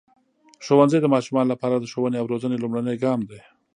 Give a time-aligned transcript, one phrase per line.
[0.65, 3.39] ښوونځی د ماشومانو لپاره د ښوونې او روزنې لومړنی ګام دی.